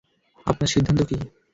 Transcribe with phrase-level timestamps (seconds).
[0.47, 1.17] আপনার সিদ্ধান্ত কী?